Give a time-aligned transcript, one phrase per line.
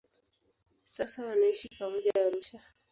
[0.93, 2.59] Sasa wanaishi pamoja Arusha.